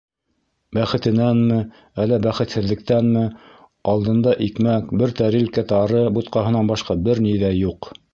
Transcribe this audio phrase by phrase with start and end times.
[0.75, 1.57] Бәхетенәнме,
[2.03, 3.21] әллә бәхетһеҙлектәнме,
[3.93, 7.91] алдында икмәк, бер тәрилкә тары бутҡаһынан башҡа бер ни ҙә юҡ.